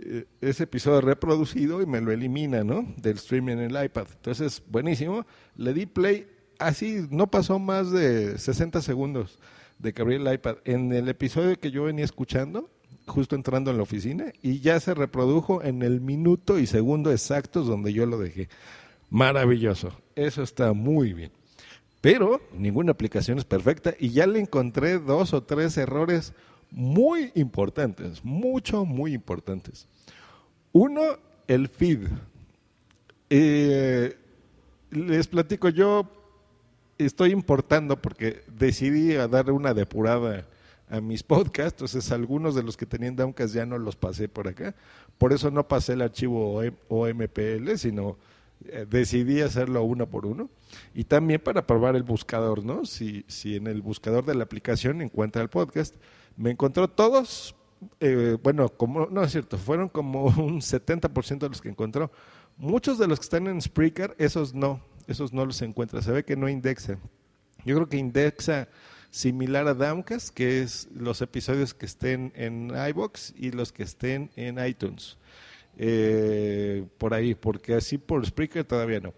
eh, 0.00 0.26
ese 0.40 0.64
episodio 0.64 1.00
reproducido 1.00 1.80
y 1.80 1.86
me 1.86 2.00
lo 2.00 2.10
elimina, 2.10 2.64
¿no? 2.64 2.92
Del 2.96 3.16
streaming 3.18 3.58
en 3.58 3.76
el 3.76 3.84
iPad. 3.84 4.08
Entonces, 4.16 4.60
buenísimo. 4.66 5.24
Le 5.54 5.72
di 5.72 5.86
play, 5.86 6.26
así 6.58 7.06
no 7.10 7.30
pasó 7.30 7.60
más 7.60 7.92
de 7.92 8.36
60 8.36 8.82
segundos 8.82 9.38
de 9.82 9.92
que 9.92 10.02
el 10.02 10.32
iPad 10.32 10.56
en 10.64 10.92
el 10.92 11.08
episodio 11.08 11.58
que 11.58 11.72
yo 11.72 11.84
venía 11.84 12.04
escuchando, 12.04 12.70
justo 13.06 13.34
entrando 13.34 13.72
en 13.72 13.76
la 13.76 13.82
oficina, 13.82 14.32
y 14.40 14.60
ya 14.60 14.78
se 14.78 14.94
reprodujo 14.94 15.62
en 15.62 15.82
el 15.82 16.00
minuto 16.00 16.58
y 16.58 16.66
segundo 16.66 17.10
exactos 17.10 17.66
donde 17.66 17.92
yo 17.92 18.06
lo 18.06 18.18
dejé. 18.18 18.48
Maravilloso, 19.10 19.92
eso 20.14 20.42
está 20.42 20.72
muy 20.72 21.12
bien. 21.12 21.32
Pero 22.00 22.40
ninguna 22.56 22.92
aplicación 22.92 23.38
es 23.38 23.44
perfecta 23.44 23.94
y 23.98 24.10
ya 24.10 24.26
le 24.26 24.40
encontré 24.40 24.98
dos 24.98 25.34
o 25.34 25.42
tres 25.42 25.76
errores 25.76 26.32
muy 26.70 27.32
importantes, 27.34 28.24
mucho, 28.24 28.84
muy 28.84 29.12
importantes. 29.14 29.88
Uno, 30.72 31.02
el 31.48 31.68
feed. 31.68 32.06
Eh, 33.30 34.16
les 34.90 35.26
platico, 35.26 35.68
yo 35.68 36.21
estoy 36.98 37.30
importando 37.30 38.00
porque 38.00 38.42
decidí 38.46 39.14
a 39.16 39.28
dar 39.28 39.50
una 39.50 39.74
depurada 39.74 40.46
a 40.88 41.00
mis 41.00 41.22
podcasts, 41.22 41.74
entonces 41.74 42.10
algunos 42.12 42.54
de 42.54 42.62
los 42.62 42.76
que 42.76 42.86
tenían 42.86 43.16
Downcast 43.16 43.54
ya 43.54 43.66
no 43.66 43.78
los 43.78 43.96
pasé 43.96 44.28
por 44.28 44.48
acá, 44.48 44.74
por 45.18 45.32
eso 45.32 45.50
no 45.50 45.66
pasé 45.66 45.94
el 45.94 46.02
archivo 46.02 46.62
OMPL, 46.88 47.76
sino 47.76 48.16
eh, 48.66 48.86
decidí 48.88 49.40
hacerlo 49.40 49.82
uno 49.82 50.08
por 50.08 50.26
uno 50.26 50.48
y 50.94 51.04
también 51.04 51.40
para 51.40 51.66
probar 51.66 51.96
el 51.96 52.02
buscador, 52.02 52.64
¿no? 52.64 52.84
Si, 52.84 53.24
si 53.26 53.56
en 53.56 53.66
el 53.66 53.82
buscador 53.82 54.24
de 54.24 54.34
la 54.34 54.44
aplicación 54.44 55.02
encuentra 55.02 55.42
el 55.42 55.48
podcast, 55.48 55.94
me 56.36 56.50
encontró 56.50 56.88
todos, 56.88 57.54
eh, 58.00 58.36
bueno, 58.42 58.68
como 58.68 59.06
no 59.06 59.22
es 59.22 59.32
cierto, 59.32 59.58
fueron 59.58 59.88
como 59.88 60.24
un 60.24 60.60
70% 60.60 61.38
de 61.38 61.48
los 61.48 61.60
que 61.60 61.70
encontró. 61.70 62.10
Muchos 62.56 62.98
de 62.98 63.08
los 63.08 63.18
que 63.18 63.24
están 63.24 63.46
en 63.46 63.60
Spreaker, 63.60 64.14
esos 64.18 64.54
no, 64.54 64.80
esos 65.06 65.32
no 65.32 65.44
los 65.44 65.60
encuentra, 65.62 66.02
se 66.02 66.12
ve 66.12 66.24
que 66.24 66.36
no 66.36 66.48
indexa. 66.48 66.98
Yo 67.64 67.76
creo 67.76 67.88
que 67.88 67.96
indexa 67.96 68.68
similar 69.10 69.68
a 69.68 69.74
Downcast, 69.74 70.34
que 70.34 70.62
es 70.62 70.88
los 70.94 71.20
episodios 71.20 71.74
que 71.74 71.86
estén 71.86 72.32
en 72.34 72.72
iBox 72.88 73.34
y 73.36 73.50
los 73.50 73.72
que 73.72 73.82
estén 73.84 74.30
en 74.36 74.64
iTunes. 74.64 75.18
Eh, 75.76 76.84
por 76.98 77.14
ahí, 77.14 77.34
porque 77.34 77.74
así 77.74 77.98
por 77.98 78.24
Spreaker 78.26 78.64
todavía 78.64 79.00
no. 79.00 79.14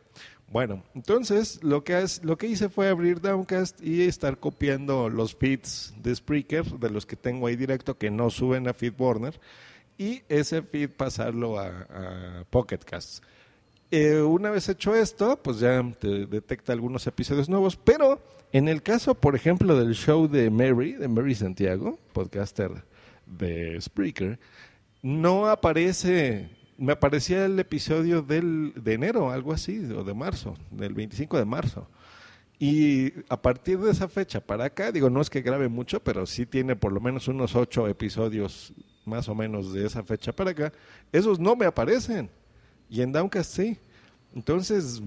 Bueno, 0.48 0.84
entonces 0.94 1.62
lo 1.64 1.82
que, 1.82 2.06
hice 2.46 2.68
fue 2.68 2.88
abrir 2.88 3.20
Downcast 3.20 3.80
y 3.82 4.02
estar 4.02 4.38
copiando 4.38 5.08
los 5.08 5.34
feeds 5.34 5.94
de 5.96 6.14
Spreaker, 6.14 6.64
de 6.78 6.90
los 6.90 7.06
que 7.06 7.16
tengo 7.16 7.46
ahí 7.46 7.56
directo, 7.56 7.96
que 7.96 8.10
no 8.10 8.30
suben 8.30 8.68
a 8.68 8.74
FeedBurner, 8.74 9.40
y 9.96 10.22
ese 10.28 10.62
feed 10.62 10.90
pasarlo 10.90 11.58
a, 11.58 11.68
a 11.68 12.44
Pocketcast. 12.50 13.24
Eh, 13.96 14.20
una 14.20 14.50
vez 14.50 14.68
hecho 14.68 14.92
esto, 14.96 15.38
pues 15.40 15.60
ya 15.60 15.80
te 16.00 16.26
detecta 16.26 16.72
algunos 16.72 17.06
episodios 17.06 17.48
nuevos, 17.48 17.76
pero 17.76 18.20
en 18.50 18.66
el 18.66 18.82
caso, 18.82 19.14
por 19.14 19.36
ejemplo, 19.36 19.78
del 19.78 19.94
show 19.94 20.26
de 20.26 20.50
Mary, 20.50 20.94
de 20.94 21.06
Mary 21.06 21.36
Santiago, 21.36 21.96
podcaster 22.12 22.72
de 23.24 23.80
Spreaker, 23.80 24.40
no 25.00 25.46
aparece, 25.46 26.50
me 26.76 26.94
aparecía 26.94 27.44
el 27.44 27.56
episodio 27.60 28.20
del, 28.20 28.72
de 28.74 28.94
enero, 28.94 29.30
algo 29.30 29.52
así, 29.52 29.78
o 29.92 30.02
de 30.02 30.12
marzo, 30.12 30.56
del 30.72 30.92
25 30.92 31.38
de 31.38 31.44
marzo. 31.44 31.86
Y 32.58 33.12
a 33.28 33.40
partir 33.40 33.78
de 33.78 33.92
esa 33.92 34.08
fecha 34.08 34.40
para 34.40 34.64
acá, 34.64 34.90
digo, 34.90 35.08
no 35.08 35.20
es 35.20 35.30
que 35.30 35.40
grabe 35.40 35.68
mucho, 35.68 36.02
pero 36.02 36.26
sí 36.26 36.46
tiene 36.46 36.74
por 36.74 36.90
lo 36.90 36.98
menos 37.00 37.28
unos 37.28 37.54
ocho 37.54 37.86
episodios 37.86 38.74
más 39.04 39.28
o 39.28 39.36
menos 39.36 39.72
de 39.72 39.86
esa 39.86 40.02
fecha 40.02 40.32
para 40.32 40.50
acá, 40.50 40.72
esos 41.12 41.38
no 41.38 41.54
me 41.54 41.66
aparecen. 41.66 42.28
Y 42.88 43.02
en 43.02 43.12
Downcast 43.12 43.54
sí. 43.54 43.78
Entonces, 44.34 45.00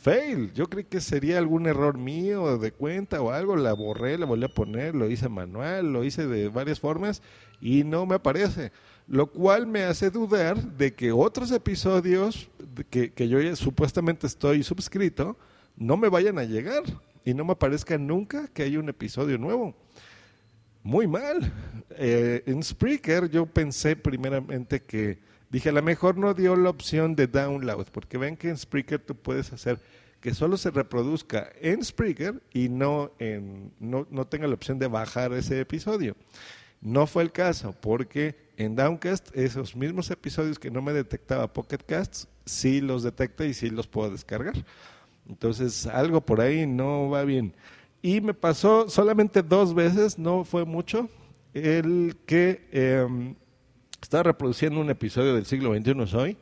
fail. 0.00 0.52
Yo 0.52 0.66
creí 0.66 0.84
que 0.84 1.00
sería 1.00 1.38
algún 1.38 1.66
error 1.66 1.96
mío 1.96 2.58
de 2.58 2.72
cuenta 2.72 3.22
o 3.22 3.30
algo. 3.30 3.56
La 3.56 3.72
borré, 3.72 4.18
la 4.18 4.26
volví 4.26 4.44
a 4.44 4.48
poner, 4.48 4.94
lo 4.94 5.08
hice 5.08 5.28
manual, 5.28 5.92
lo 5.92 6.02
hice 6.02 6.26
de 6.26 6.48
varias 6.48 6.80
formas 6.80 7.22
y 7.60 7.84
no 7.84 8.04
me 8.04 8.16
aparece. 8.16 8.72
Lo 9.06 9.26
cual 9.28 9.66
me 9.66 9.84
hace 9.84 10.10
dudar 10.10 10.56
de 10.60 10.94
que 10.94 11.12
otros 11.12 11.52
episodios 11.52 12.48
que, 12.90 13.12
que 13.12 13.28
yo 13.28 13.38
supuestamente 13.54 14.26
estoy 14.26 14.62
suscrito 14.64 15.36
no 15.76 15.96
me 15.96 16.08
vayan 16.08 16.38
a 16.38 16.44
llegar 16.44 16.82
y 17.24 17.32
no 17.32 17.44
me 17.44 17.52
aparezca 17.52 17.96
nunca 17.96 18.48
que 18.48 18.64
hay 18.64 18.76
un 18.76 18.88
episodio 18.88 19.38
nuevo. 19.38 19.74
Muy 20.82 21.06
mal. 21.06 21.52
Eh, 21.90 22.42
en 22.46 22.62
Spreaker 22.62 23.30
yo 23.30 23.46
pensé 23.46 23.94
primeramente 23.94 24.82
que 24.82 25.18
Dije, 25.54 25.68
a 25.68 25.72
lo 25.72 25.82
mejor 25.82 26.18
no 26.18 26.34
dio 26.34 26.56
la 26.56 26.68
opción 26.68 27.14
de 27.14 27.28
download, 27.28 27.86
porque 27.92 28.18
ven 28.18 28.36
que 28.36 28.48
en 28.48 28.58
Spreaker 28.58 28.98
tú 28.98 29.14
puedes 29.14 29.52
hacer 29.52 29.78
que 30.20 30.34
solo 30.34 30.56
se 30.56 30.72
reproduzca 30.72 31.48
en 31.60 31.84
Spreaker 31.84 32.42
y 32.52 32.68
no, 32.68 33.12
en, 33.20 33.70
no, 33.78 34.04
no 34.10 34.26
tenga 34.26 34.48
la 34.48 34.54
opción 34.54 34.80
de 34.80 34.88
bajar 34.88 35.32
ese 35.32 35.60
episodio. 35.60 36.16
No 36.80 37.06
fue 37.06 37.22
el 37.22 37.30
caso, 37.30 37.72
porque 37.80 38.34
en 38.56 38.74
Downcast 38.74 39.30
esos 39.36 39.76
mismos 39.76 40.10
episodios 40.10 40.58
que 40.58 40.72
no 40.72 40.82
me 40.82 40.92
detectaba 40.92 41.52
Pocket 41.52 41.78
Casts, 41.86 42.26
sí 42.44 42.80
los 42.80 43.04
detecta 43.04 43.46
y 43.46 43.54
sí 43.54 43.70
los 43.70 43.86
puedo 43.86 44.10
descargar. 44.10 44.54
Entonces 45.28 45.86
algo 45.86 46.20
por 46.20 46.40
ahí 46.40 46.66
no 46.66 47.10
va 47.10 47.22
bien. 47.22 47.54
Y 48.02 48.20
me 48.20 48.34
pasó 48.34 48.90
solamente 48.90 49.40
dos 49.40 49.72
veces, 49.72 50.18
no 50.18 50.42
fue 50.42 50.64
mucho, 50.64 51.08
el 51.52 52.16
que 52.26 52.66
em, 52.72 53.36
estaba 54.04 54.22
reproduciendo 54.22 54.80
un 54.80 54.90
episodio 54.90 55.34
del 55.34 55.46
siglo 55.46 55.74
XXI 55.74 56.16
hoy 56.16 56.36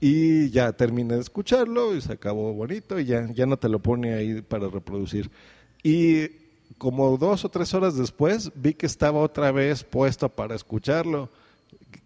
y 0.00 0.48
ya 0.50 0.72
terminé 0.72 1.14
de 1.14 1.20
escucharlo 1.20 1.94
y 1.94 2.00
se 2.00 2.14
acabó 2.14 2.54
bonito 2.54 2.98
y 2.98 3.04
ya, 3.04 3.30
ya 3.32 3.44
no 3.44 3.58
te 3.58 3.68
lo 3.68 3.78
pone 3.80 4.14
ahí 4.14 4.40
para 4.40 4.68
reproducir. 4.68 5.30
Y 5.82 6.28
como 6.78 7.18
dos 7.18 7.44
o 7.44 7.50
tres 7.50 7.74
horas 7.74 7.96
después 7.96 8.50
vi 8.54 8.72
que 8.72 8.86
estaba 8.86 9.20
otra 9.20 9.52
vez 9.52 9.84
puesto 9.84 10.30
para 10.30 10.54
escucharlo. 10.54 11.30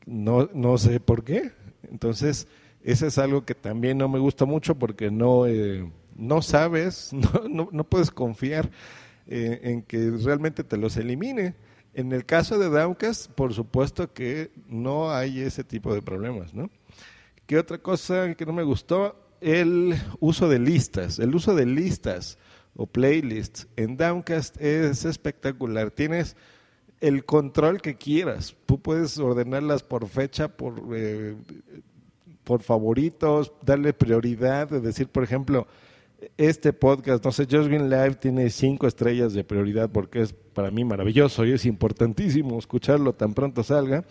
No, 0.05 0.51
no 0.53 0.79
sé 0.79 0.99
por 0.99 1.23
qué. 1.23 1.53
Entonces, 1.89 2.49
ese 2.83 3.07
es 3.07 3.19
algo 3.19 3.45
que 3.45 3.55
también 3.55 3.99
no 3.99 4.09
me 4.09 4.19
gusta 4.19 4.47
mucho 4.47 4.75
porque 4.75 5.13
no, 5.13 5.47
eh, 5.47 5.89
no 6.17 6.43
sabes, 6.43 7.13
no, 7.49 7.69
no, 7.71 7.85
puedes 7.85 8.11
confiar 8.11 8.71
eh, 9.29 9.61
en 9.63 9.83
que 9.83 10.11
realmente 10.11 10.65
te 10.65 10.77
los 10.77 10.97
elimine. 10.97 11.55
En 11.95 12.13
el 12.13 12.25
caso 12.25 12.59
de 12.59 12.69
Downcast, 12.69 13.31
por 13.33 13.53
supuesto 13.53 14.13
que 14.13 14.51
no 14.67 15.11
hay 15.11 15.41
ese 15.41 15.63
tipo 15.63 15.95
de 15.95 16.01
problemas, 16.01 16.55
¿no? 16.55 16.71
¿Qué 17.47 17.59
otra 17.59 17.79
cosa 17.79 18.35
que 18.35 18.47
no 18.47 18.53
me 18.53 18.63
gustó? 18.63 19.17
El 19.41 19.95
uso 20.21 20.49
de 20.49 20.59
listas. 20.59 21.19
El 21.19 21.35
uso 21.35 21.55
de 21.55 21.67
listas 21.67 22.39
o 22.77 22.87
playlists 22.87 23.69
en 23.77 23.97
Downcast 23.97 24.61
es 24.61 25.05
espectacular. 25.05 25.91
Tienes 25.91 26.37
el 27.01 27.25
control 27.25 27.83
que 27.83 27.97
quieras. 27.97 28.57
Tú 28.65 28.81
puedes 28.81 29.19
ordenarlas 29.19 29.83
por 29.83 30.09
fecha, 30.09 30.49
por, 30.49 30.83
eh, 30.95 31.37
por 32.45 32.63
favoritos, 32.63 33.53
darle 33.63 33.93
prioridad, 33.93 34.69
de 34.69 34.81
decir, 34.81 35.09
por 35.09 35.25
ejemplo, 35.25 35.67
este 36.37 36.73
podcast, 36.73 37.25
no 37.25 37.33
sé, 37.33 37.47
Just 37.51 37.69
Green 37.69 37.91
Live 37.91 38.17
tiene 38.17 38.51
cinco 38.51 38.87
estrellas 38.87 39.33
de 39.33 39.45
prioridad 39.45 39.91
porque 39.91 40.23
es 40.23 40.33
para 40.33 40.71
mí 40.71 40.85
maravilloso 40.85 41.45
y 41.45 41.53
es 41.53 41.67
importantísimo 41.67 42.59
escucharlo 42.59 43.15
tan 43.15 43.35
pronto 43.35 43.63
salga. 43.63 44.05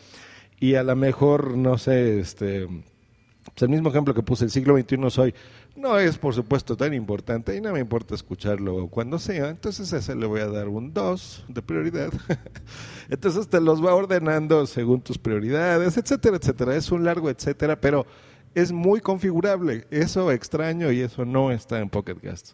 Y 0.59 0.75
a 0.75 0.83
lo 0.83 0.95
mejor, 0.95 1.57
no 1.57 1.77
sé, 1.77 2.19
este, 2.19 2.67
pues 2.67 3.63
el 3.63 3.69
mismo 3.69 3.89
ejemplo 3.89 4.13
que 4.13 4.21
puse, 4.21 4.45
el 4.45 4.51
siglo 4.51 4.77
XXI 4.77 5.09
soy, 5.09 5.33
no 5.75 5.97
es 5.97 6.17
por 6.17 6.35
supuesto 6.35 6.77
tan 6.77 6.93
importante 6.93 7.55
y 7.55 7.61
no 7.61 7.73
me 7.73 7.79
importa 7.79 8.13
escucharlo 8.13 8.87
cuando 8.87 9.17
sea, 9.17 9.49
entonces 9.49 9.91
a 9.93 9.97
ese 9.97 10.15
le 10.15 10.25
voy 10.25 10.41
a 10.41 10.47
dar 10.47 10.67
un 10.67 10.93
2 10.93 11.45
de 11.47 11.61
prioridad. 11.61 12.11
entonces 13.09 13.47
te 13.47 13.59
los 13.59 13.83
va 13.83 13.95
ordenando 13.95 14.67
según 14.67 15.01
tus 15.01 15.17
prioridades, 15.17 15.97
etcétera, 15.97 16.37
etcétera. 16.37 16.75
Es 16.75 16.91
un 16.91 17.03
largo 17.03 17.29
etcétera, 17.29 17.79
pero 17.79 18.05
es 18.55 18.71
muy 18.71 18.99
configurable. 18.99 19.85
Eso 19.91 20.31
extraño 20.31 20.91
y 20.91 21.01
eso 21.01 21.25
no 21.25 21.51
está 21.51 21.79
en 21.79 21.89
Pocket 21.89 22.15
Cast. 22.15 22.51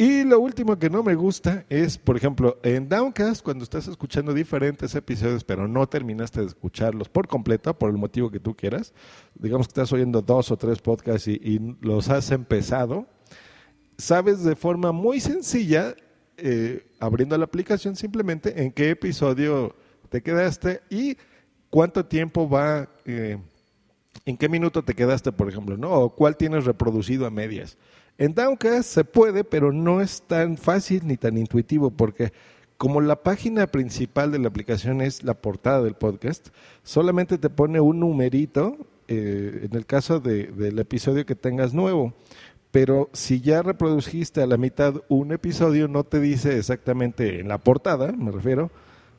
Y 0.00 0.24
lo 0.24 0.40
último 0.40 0.78
que 0.78 0.88
no 0.88 1.02
me 1.02 1.14
gusta 1.14 1.66
es, 1.68 1.98
por 1.98 2.16
ejemplo, 2.16 2.58
en 2.62 2.88
Downcast, 2.88 3.42
cuando 3.42 3.64
estás 3.64 3.86
escuchando 3.86 4.32
diferentes 4.32 4.94
episodios, 4.94 5.44
pero 5.44 5.68
no 5.68 5.86
terminaste 5.86 6.40
de 6.40 6.46
escucharlos 6.46 7.10
por 7.10 7.28
completo, 7.28 7.78
por 7.78 7.90
el 7.90 7.98
motivo 7.98 8.30
que 8.30 8.40
tú 8.40 8.56
quieras, 8.56 8.94
digamos 9.34 9.66
que 9.66 9.72
estás 9.72 9.92
oyendo 9.92 10.22
dos 10.22 10.50
o 10.50 10.56
tres 10.56 10.78
podcasts 10.80 11.28
y, 11.28 11.76
los 11.82 12.08
has 12.08 12.30
empezado, 12.30 13.08
sabes 13.98 14.42
de 14.42 14.56
forma 14.56 14.90
muy 14.90 15.20
sencilla, 15.20 15.94
eh, 16.38 16.86
abriendo 16.98 17.36
la 17.36 17.44
aplicación 17.44 17.94
simplemente, 17.94 18.62
en 18.62 18.72
qué 18.72 18.88
episodio 18.88 19.76
te 20.08 20.22
quedaste 20.22 20.80
y 20.88 21.18
cuánto 21.68 22.06
tiempo 22.06 22.48
va 22.48 22.88
eh, 23.04 23.36
en 24.24 24.36
qué 24.36 24.48
minuto 24.48 24.82
te 24.82 24.94
quedaste, 24.94 25.32
por 25.32 25.48
ejemplo, 25.48 25.76
¿no? 25.76 25.92
O 25.92 26.10
cuál 26.10 26.36
tienes 26.36 26.64
reproducido 26.64 27.26
a 27.26 27.30
medias. 27.30 27.76
En 28.18 28.34
Downcast 28.34 28.90
se 28.90 29.04
puede, 29.04 29.44
pero 29.44 29.72
no 29.72 30.00
es 30.00 30.22
tan 30.22 30.58
fácil 30.58 31.06
ni 31.06 31.16
tan 31.16 31.38
intuitivo 31.38 31.90
porque 31.90 32.32
como 32.76 33.00
la 33.00 33.22
página 33.22 33.66
principal 33.66 34.32
de 34.32 34.38
la 34.38 34.48
aplicación 34.48 35.02
es 35.02 35.22
la 35.22 35.34
portada 35.34 35.82
del 35.82 35.94
podcast, 35.94 36.48
solamente 36.82 37.36
te 37.36 37.50
pone 37.50 37.78
un 37.78 38.00
numerito 38.00 38.76
eh, 39.06 39.68
en 39.70 39.76
el 39.76 39.84
caso 39.84 40.20
del 40.20 40.78
episodio 40.78 41.26
que 41.26 41.34
tengas 41.34 41.74
nuevo. 41.74 42.14
Pero 42.70 43.10
si 43.12 43.40
ya 43.40 43.62
reproduciste 43.62 44.40
a 44.40 44.46
la 44.46 44.56
mitad 44.56 44.94
un 45.08 45.32
episodio, 45.32 45.88
no 45.88 46.04
te 46.04 46.20
dice 46.20 46.56
exactamente 46.56 47.40
en 47.40 47.48
la 47.48 47.58
portada, 47.58 48.12
me 48.12 48.30
refiero, 48.30 48.70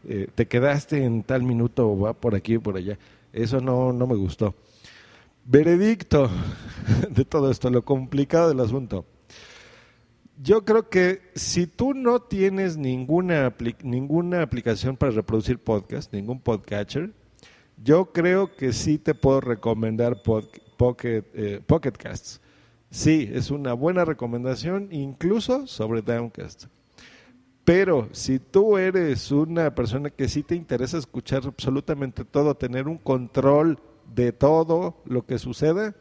eh, 0.07 0.27
te 0.33 0.47
quedaste 0.47 1.03
en 1.03 1.21
tal 1.21 1.43
minuto 1.43 1.87
o 1.87 1.99
va 1.99 2.13
por 2.13 2.33
aquí 2.33 2.55
o 2.55 2.61
por 2.61 2.77
allá. 2.77 2.97
Eso 3.33 3.59
no, 3.59 3.93
no 3.93 4.07
me 4.07 4.15
gustó. 4.15 4.55
Veredicto 5.51 6.29
de 7.09 7.25
todo 7.25 7.51
esto, 7.51 7.69
lo 7.69 7.83
complicado 7.83 8.47
del 8.47 8.61
asunto. 8.61 9.03
Yo 10.41 10.63
creo 10.63 10.87
que 10.87 11.23
si 11.35 11.67
tú 11.67 11.93
no 11.93 12.21
tienes 12.21 12.77
ninguna, 12.77 13.53
ninguna 13.83 14.43
aplicación 14.43 14.95
para 14.95 15.11
reproducir 15.11 15.59
podcast, 15.59 16.13
ningún 16.13 16.39
podcatcher, 16.39 17.11
yo 17.83 18.13
creo 18.13 18.55
que 18.55 18.71
sí 18.71 18.97
te 18.97 19.13
puedo 19.13 19.41
recomendar 19.41 20.23
Pocket, 20.23 21.25
eh. 21.33 21.61
Sí, 22.89 23.29
es 23.33 23.51
una 23.51 23.73
buena 23.73 24.05
recomendación, 24.05 24.87
incluso 24.91 25.67
sobre 25.67 26.01
Downcast. 26.01 26.67
Pero 27.65 28.07
si 28.13 28.39
tú 28.39 28.77
eres 28.77 29.29
una 29.31 29.75
persona 29.75 30.11
que 30.11 30.29
sí 30.29 30.43
te 30.43 30.55
interesa 30.55 30.97
escuchar 30.97 31.43
absolutamente 31.45 32.23
todo, 32.23 32.55
tener 32.55 32.87
un 32.87 32.97
control 32.97 33.77
de 34.13 34.31
todo 34.31 35.01
lo 35.05 35.25
que 35.25 35.39
suceda 35.39 35.95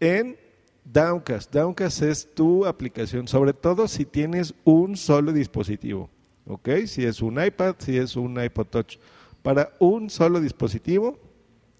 en 0.00 0.36
Downcast. 0.84 1.52
Downcast 1.52 2.02
es 2.02 2.34
tu 2.34 2.66
aplicación, 2.66 3.28
sobre 3.28 3.52
todo 3.52 3.86
si 3.88 4.04
tienes 4.04 4.54
un 4.64 4.96
solo 4.96 5.32
dispositivo, 5.32 6.10
¿ok? 6.46 6.70
Si 6.86 7.04
es 7.04 7.22
un 7.22 7.42
iPad, 7.42 7.76
si 7.78 7.96
es 7.96 8.16
un 8.16 8.42
iPod 8.42 8.66
Touch. 8.66 8.98
Para 9.42 9.72
un 9.78 10.10
solo 10.10 10.40
dispositivo, 10.40 11.18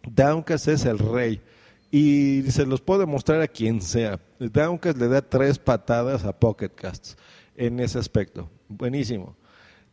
Downcast 0.02 0.68
es 0.68 0.84
el 0.84 0.98
rey. 0.98 1.40
Y 1.90 2.42
se 2.50 2.64
los 2.66 2.80
puedo 2.80 3.06
mostrar 3.06 3.40
a 3.40 3.48
quien 3.48 3.82
sea. 3.82 4.20
Downcast 4.38 4.96
le 4.98 5.08
da 5.08 5.22
tres 5.22 5.58
patadas 5.58 6.24
a 6.24 6.38
Pocket 6.38 6.70
Casts 6.70 7.16
en 7.56 7.80
ese 7.80 7.98
aspecto. 7.98 8.48
Buenísimo. 8.68 9.36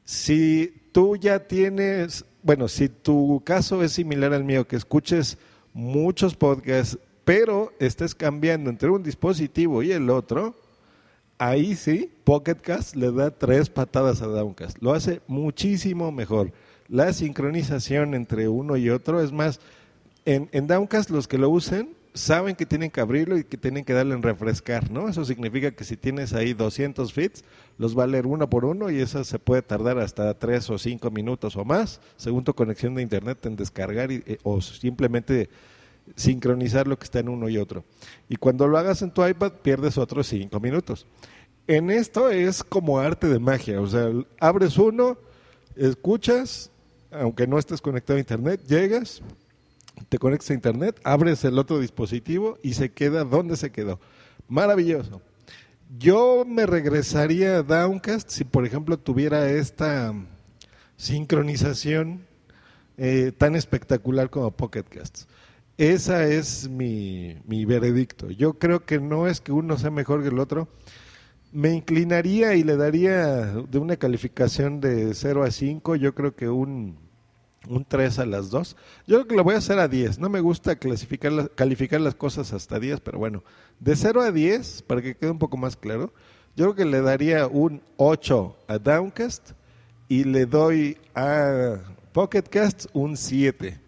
Si 0.03 0.89
tú 0.93 1.17
ya 1.17 1.47
tienes, 1.47 2.23
bueno, 2.47 2.69
si 2.69 2.87
tu 2.87 3.41
caso 3.43 3.83
es 3.83 3.91
similar 3.91 4.33
al 4.33 4.45
mío, 4.45 4.65
que 4.65 4.77
escuches 4.77 5.37
muchos 5.73 6.33
podcasts, 6.33 6.97
pero 7.25 7.73
estés 7.77 8.15
cambiando 8.15 8.69
entre 8.69 8.89
un 8.89 9.03
dispositivo 9.03 9.83
y 9.83 9.91
el 9.91 10.09
otro, 10.09 10.55
ahí 11.39 11.75
sí, 11.75 12.09
Pocketcast 12.23 12.95
le 12.95 13.11
da 13.11 13.31
tres 13.31 13.69
patadas 13.69 14.21
a 14.21 14.27
Downcast. 14.27 14.77
Lo 14.79 14.93
hace 14.93 15.19
muchísimo 15.27 16.13
mejor. 16.13 16.53
La 16.87 17.11
sincronización 17.11 18.13
entre 18.13 18.47
uno 18.47 18.77
y 18.77 18.91
otro 18.91 19.21
es 19.21 19.33
más, 19.33 19.59
en, 20.23 20.47
en 20.53 20.67
Downcast 20.67 21.09
los 21.09 21.27
que 21.27 21.37
lo 21.37 21.49
usen 21.49 21.96
saben 22.13 22.55
que 22.55 22.65
tienen 22.65 22.91
que 22.91 23.01
abrirlo 23.01 23.37
y 23.37 23.43
que 23.43 23.57
tienen 23.57 23.85
que 23.85 23.93
darle 23.93 24.15
en 24.15 24.23
refrescar, 24.23 24.91
¿no? 24.91 25.07
Eso 25.09 25.23
significa 25.25 25.71
que 25.71 25.83
si 25.83 25.97
tienes 25.97 26.33
ahí 26.33 26.53
200 26.53 27.13
feeds, 27.13 27.43
los 27.77 27.97
va 27.97 28.03
a 28.03 28.07
leer 28.07 28.25
uno 28.25 28.49
por 28.49 28.65
uno 28.65 28.89
y 28.89 28.99
eso 28.99 29.23
se 29.23 29.39
puede 29.39 29.61
tardar 29.61 29.99
hasta 29.99 30.33
3 30.33 30.69
o 30.71 30.77
5 30.77 31.11
minutos 31.11 31.55
o 31.55 31.65
más, 31.65 32.01
según 32.15 32.43
tu 32.43 32.53
conexión 32.53 32.95
de 32.95 33.01
internet, 33.01 33.45
en 33.45 33.55
descargar 33.55 34.11
eh, 34.11 34.39
o 34.43 34.61
simplemente 34.61 35.49
sincronizar 36.15 36.87
lo 36.87 36.97
que 36.97 37.03
está 37.03 37.19
en 37.19 37.29
uno 37.29 37.49
y 37.49 37.57
otro. 37.57 37.83
Y 38.29 38.37
cuando 38.37 38.67
lo 38.67 38.77
hagas 38.77 39.01
en 39.01 39.11
tu 39.11 39.25
iPad, 39.25 39.53
pierdes 39.61 39.97
otros 39.97 40.27
5 40.27 40.59
minutos. 40.59 41.05
En 41.67 41.89
esto 41.89 42.29
es 42.29 42.63
como 42.63 42.99
arte 42.99 43.27
de 43.27 43.39
magia, 43.39 43.81
o 43.81 43.87
sea, 43.87 44.09
abres 44.39 44.77
uno, 44.77 45.17
escuchas, 45.75 46.71
aunque 47.11 47.45
no 47.45 47.59
estés 47.59 47.81
conectado 47.81 48.15
a 48.17 48.21
internet, 48.21 48.61
llegas, 48.67 49.21
te 50.09 50.17
conectas 50.17 50.51
a 50.51 50.53
internet, 50.53 50.99
abres 51.03 51.43
el 51.43 51.57
otro 51.57 51.79
dispositivo 51.79 52.57
y 52.63 52.73
se 52.73 52.91
queda 52.91 53.23
donde 53.23 53.57
se 53.57 53.71
quedó. 53.71 53.99
Maravilloso. 54.47 55.21
Yo 55.97 56.43
me 56.45 56.65
regresaría 56.65 57.57
a 57.57 57.63
Downcast 57.63 58.29
si, 58.29 58.43
por 58.43 58.65
ejemplo, 58.65 58.97
tuviera 58.97 59.49
esta 59.49 60.13
sincronización 60.97 62.25
eh, 62.97 63.31
tan 63.37 63.55
espectacular 63.55 64.29
como 64.29 64.51
Pocket 64.51 64.83
Casts. 64.83 65.27
Esa 65.77 66.25
es 66.25 66.67
mi, 66.67 67.37
mi 67.45 67.65
veredicto. 67.65 68.29
Yo 68.31 68.53
creo 68.53 68.83
que 68.85 68.99
no 68.99 69.27
es 69.27 69.39
que 69.39 69.51
uno 69.51 69.77
sea 69.77 69.91
mejor 69.91 70.23
que 70.23 70.29
el 70.29 70.39
otro. 70.39 70.67
Me 71.51 71.73
inclinaría 71.73 72.55
y 72.55 72.63
le 72.63 72.75
daría 72.75 73.45
de 73.45 73.77
una 73.77 73.95
calificación 73.95 74.81
de 74.81 75.13
0 75.13 75.43
a 75.43 75.51
5, 75.51 75.95
yo 75.95 76.13
creo 76.13 76.35
que 76.35 76.49
un, 76.49 76.97
un 77.69 77.85
3 77.85 78.19
a 78.19 78.25
las 78.25 78.49
2. 78.49 78.75
Yo 79.05 79.15
creo 79.17 79.27
que 79.27 79.35
lo 79.35 79.43
voy 79.43 79.55
a 79.55 79.59
hacer 79.59 79.79
a 79.79 79.87
10. 79.87 80.19
No 80.19 80.29
me 80.29 80.39
gusta 80.39 80.75
clasificar 80.75 81.51
calificar 81.55 82.01
las 82.01 82.15
cosas 82.15 82.53
hasta 82.53 82.79
10, 82.79 83.01
pero 83.01 83.19
bueno, 83.19 83.43
de 83.79 83.95
0 83.95 84.21
a 84.21 84.31
10, 84.31 84.83
para 84.83 85.01
que 85.01 85.15
quede 85.15 85.31
un 85.31 85.39
poco 85.39 85.57
más 85.57 85.75
claro, 85.75 86.13
yo 86.55 86.65
creo 86.65 86.75
que 86.75 86.85
le 86.85 87.01
daría 87.01 87.47
un 87.47 87.81
8 87.97 88.57
a 88.67 88.79
Downcast 88.79 89.51
y 90.07 90.23
le 90.23 90.45
doy 90.45 90.97
a 91.13 91.77
Pocketcast 92.13 92.87
un 92.93 93.17
7. 93.17 93.79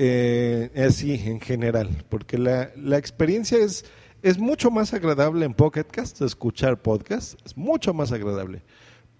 Eh, 0.00 0.70
así 0.86 1.14
en 1.14 1.40
general, 1.40 2.04
porque 2.08 2.38
la, 2.38 2.70
la 2.76 2.98
experiencia 2.98 3.58
es, 3.58 3.84
es 4.22 4.38
mucho 4.38 4.70
más 4.70 4.94
agradable 4.94 5.44
en 5.44 5.54
Pocketcast, 5.54 6.22
escuchar 6.22 6.80
podcast, 6.80 7.34
es 7.44 7.56
mucho 7.56 7.92
más 7.94 8.12
agradable. 8.12 8.62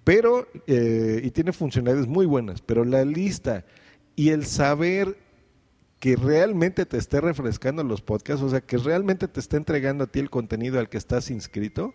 Pero, 0.09 0.49
eh, 0.67 1.21
y 1.23 1.31
tiene 1.33 1.53
funcionalidades 1.53 2.09
muy 2.09 2.25
buenas, 2.25 2.62
pero 2.62 2.83
la 2.83 3.05
lista 3.05 3.67
y 4.17 4.31
el 4.31 4.47
saber 4.47 5.19
que 6.00 6.17
realmente 6.17 6.87
te 6.87 6.97
esté 6.97 7.21
refrescando 7.21 7.85
los 7.85 8.00
podcasts, 8.00 8.43
o 8.43 8.49
sea, 8.49 8.62
que 8.62 8.79
realmente 8.79 9.29
te 9.29 9.38
esté 9.38 9.59
entregando 9.59 10.05
a 10.05 10.07
ti 10.07 10.21
el 10.21 10.31
contenido 10.31 10.79
al 10.81 10.88
que 10.88 10.97
estás 10.97 11.31
inscrito, 11.31 11.93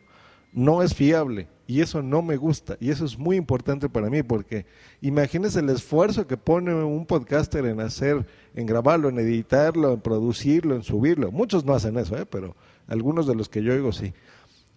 no 0.51 0.83
es 0.83 0.93
fiable 0.93 1.47
y 1.65 1.81
eso 1.81 2.03
no 2.03 2.21
me 2.21 2.37
gusta 2.37 2.77
y 2.79 2.91
eso 2.91 3.03
es 3.03 3.17
muy 3.17 3.35
importante 3.35 3.89
para 3.89 4.11
mí 4.11 4.21
porque 4.21 4.67
imagínese 5.01 5.61
el 5.61 5.69
esfuerzo 5.69 6.27
que 6.27 6.37
pone 6.37 6.71
un 6.71 7.07
podcaster 7.07 7.65
en 7.65 7.79
hacer, 7.79 8.27
en 8.53 8.67
grabarlo, 8.67 9.09
en 9.09 9.17
editarlo, 9.17 9.91
en 9.91 10.01
producirlo, 10.01 10.75
en 10.75 10.83
subirlo. 10.83 11.31
Muchos 11.31 11.65
no 11.65 11.73
hacen 11.73 11.97
eso, 11.97 12.15
¿eh? 12.15 12.27
pero 12.27 12.55
algunos 12.85 13.25
de 13.25 13.33
los 13.33 13.49
que 13.49 13.63
yo 13.63 13.73
oigo 13.73 13.91
sí. 13.91 14.13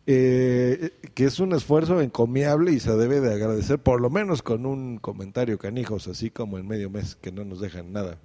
Eh, 0.08 0.92
que 1.14 1.24
es 1.24 1.40
un 1.40 1.52
esfuerzo 1.52 2.00
encomiable 2.00 2.70
y 2.70 2.78
se 2.78 2.94
debe 2.94 3.20
de 3.20 3.34
agradecer 3.34 3.80
por 3.80 4.00
lo 4.00 4.08
menos 4.08 4.40
con 4.40 4.64
un 4.64 4.98
comentario 4.98 5.58
canijos, 5.58 6.06
así 6.06 6.30
como 6.30 6.58
en 6.58 6.68
medio 6.68 6.88
mes 6.90 7.16
que 7.16 7.32
no 7.32 7.44
nos 7.44 7.60
dejan 7.60 7.92
nada. 7.92 8.18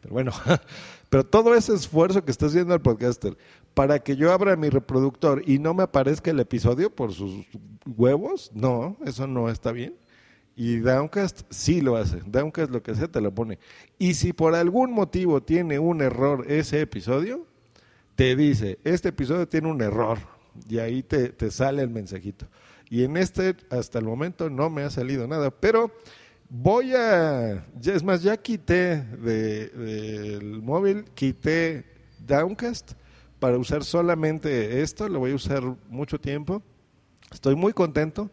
Pero 0.00 0.14
bueno, 0.14 0.32
pero 1.10 1.26
todo 1.26 1.56
ese 1.56 1.74
esfuerzo 1.74 2.24
que 2.24 2.30
está 2.30 2.46
haciendo 2.46 2.74
el 2.74 2.80
podcaster 2.80 3.36
para 3.74 3.98
que 3.98 4.16
yo 4.16 4.32
abra 4.32 4.54
mi 4.54 4.70
reproductor 4.70 5.42
y 5.46 5.58
no 5.58 5.74
me 5.74 5.82
aparezca 5.82 6.30
el 6.30 6.38
episodio 6.38 6.94
por 6.94 7.12
sus 7.12 7.44
huevos, 7.84 8.50
no, 8.54 8.96
eso 9.04 9.26
no 9.26 9.48
está 9.48 9.72
bien. 9.72 9.96
Y 10.54 10.78
Downcast 10.78 11.42
sí 11.50 11.80
lo 11.80 11.96
hace. 11.96 12.20
Downcast 12.26 12.70
lo 12.70 12.82
que 12.82 12.94
sea 12.94 13.06
te 13.06 13.20
lo 13.20 13.32
pone. 13.32 13.58
Y 13.98 14.14
si 14.14 14.32
por 14.32 14.56
algún 14.56 14.92
motivo 14.92 15.40
tiene 15.40 15.78
un 15.78 16.02
error 16.02 16.44
ese 16.48 16.80
episodio, 16.80 17.46
te 18.16 18.34
dice, 18.34 18.78
este 18.82 19.10
episodio 19.10 19.46
tiene 19.46 19.68
un 19.68 19.80
error. 19.80 20.18
Y 20.68 20.78
ahí 20.78 21.02
te, 21.02 21.30
te 21.30 21.50
sale 21.50 21.82
el 21.82 21.90
mensajito. 21.90 22.46
Y 22.90 23.04
en 23.04 23.16
este, 23.16 23.56
hasta 23.70 23.98
el 23.98 24.04
momento, 24.04 24.48
no 24.48 24.70
me 24.70 24.82
ha 24.82 24.90
salido 24.90 25.26
nada. 25.26 25.50
Pero 25.50 25.92
voy 26.48 26.94
a, 26.94 27.66
ya, 27.80 27.94
es 27.94 28.02
más, 28.02 28.22
ya 28.22 28.36
quité 28.36 29.02
del 29.02 30.62
móvil, 30.62 31.04
quité 31.14 31.84
Downcast 32.26 32.92
para 33.38 33.58
usar 33.58 33.84
solamente 33.84 34.82
esto, 34.82 35.08
lo 35.08 35.20
voy 35.20 35.32
a 35.32 35.36
usar 35.36 35.62
mucho 35.88 36.18
tiempo. 36.18 36.62
Estoy 37.30 37.54
muy 37.54 37.72
contento, 37.72 38.30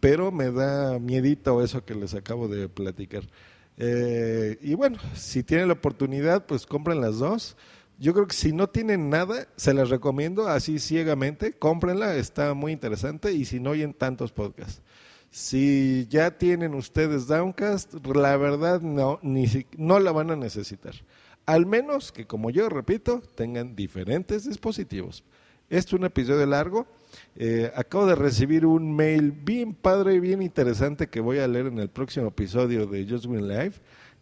pero 0.00 0.32
me 0.32 0.50
da 0.50 0.98
miedito 0.98 1.62
eso 1.62 1.84
que 1.84 1.94
les 1.94 2.14
acabo 2.14 2.48
de 2.48 2.68
platicar. 2.68 3.24
Eh, 3.76 4.58
y 4.60 4.74
bueno, 4.74 4.98
si 5.14 5.42
tienen 5.42 5.68
la 5.68 5.74
oportunidad, 5.74 6.46
pues 6.46 6.66
compren 6.66 7.00
las 7.00 7.18
dos. 7.18 7.56
Yo 7.98 8.14
creo 8.14 8.28
que 8.28 8.34
si 8.34 8.52
no 8.52 8.68
tienen 8.68 9.10
nada, 9.10 9.48
se 9.56 9.74
las 9.74 9.90
recomiendo 9.90 10.46
así 10.46 10.78
ciegamente, 10.78 11.52
cómprenla, 11.52 12.14
está 12.14 12.54
muy 12.54 12.70
interesante 12.70 13.32
y 13.32 13.44
si 13.44 13.58
no 13.58 13.70
oyen 13.70 13.92
tantos 13.92 14.30
podcasts. 14.30 14.82
Si 15.30 16.06
ya 16.08 16.30
tienen 16.38 16.74
ustedes 16.74 17.26
Downcast, 17.26 17.94
la 18.06 18.36
verdad 18.36 18.80
no, 18.80 19.18
ni 19.22 19.46
no 19.76 19.98
la 19.98 20.12
van 20.12 20.30
a 20.30 20.36
necesitar. 20.36 20.94
Al 21.44 21.66
menos 21.66 22.12
que, 22.12 22.26
como 22.26 22.50
yo 22.50 22.68
repito, 22.68 23.20
tengan 23.34 23.74
diferentes 23.74 24.44
dispositivos. 24.44 25.24
Este 25.70 25.90
es 25.90 25.92
un 25.92 26.04
episodio 26.04 26.46
largo. 26.46 26.86
Eh, 27.36 27.70
acabo 27.74 28.06
de 28.06 28.14
recibir 28.14 28.64
un 28.64 28.94
mail 28.94 29.32
bien 29.32 29.74
padre 29.74 30.14
y 30.14 30.20
bien 30.20 30.40
interesante 30.40 31.08
que 31.08 31.20
voy 31.20 31.38
a 31.38 31.48
leer 31.48 31.66
en 31.66 31.78
el 31.78 31.90
próximo 31.90 32.28
episodio 32.28 32.86
de 32.86 33.06
Just 33.08 33.26
Win 33.26 33.48
Live, 33.48 33.74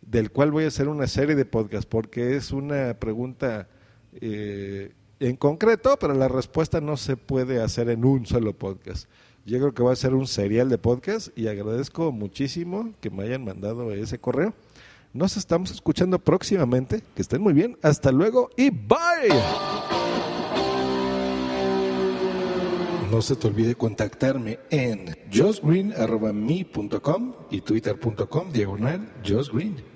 del 0.07 0.31
cual 0.31 0.53
voy 0.53 0.64
a 0.64 0.69
hacer 0.69 0.88
una 0.88 1.07
serie 1.07 1.35
de 1.35 1.45
podcasts, 1.45 1.87
porque 1.87 2.37
es 2.37 2.53
una 2.53 2.95
pregunta 2.95 3.69
eh, 4.21 4.92
en 5.21 5.37
concreto, 5.37 5.97
pero 6.01 6.14
la 6.14 6.29
respuesta 6.29 6.81
no 6.81 6.97
se 6.97 7.16
puede 7.16 7.62
hacer 7.62 7.88
en 7.90 8.05
un 8.05 8.27
solo 8.27 8.53
podcast. 8.53 9.09
Yo 9.45 9.59
creo 9.59 9.75
que 9.75 9.83
va 9.83 9.92
a 9.92 9.97
ser 9.97 10.14
un 10.14 10.27
serial 10.27 10.69
de 10.69 10.79
podcast 10.79 11.37
y 11.38 11.47
agradezco 11.47 12.11
muchísimo 12.12 12.92
que 13.01 13.11
me 13.11 13.25
hayan 13.25 13.45
mandado 13.45 13.92
ese 13.92 14.19
correo. 14.19 14.55
Nos 15.12 15.37
estamos 15.37 15.71
escuchando 15.71 16.19
próximamente. 16.19 17.03
Que 17.14 17.23
estén 17.23 17.40
muy 17.40 17.55
bien. 17.55 17.79
Hasta 17.81 18.12
luego 18.12 18.51
y 18.57 18.71
bye. 18.71 19.31
No 23.11 23.23
se 23.23 23.37
te 23.37 23.47
olvide 23.47 23.77
contactarme 23.77 24.59
en 24.69 25.16
josgreen.me.com 25.33 27.35
y 27.51 27.61
twitter.com 27.62 28.53
diagonal 28.53 29.09
josgreen. 29.25 29.96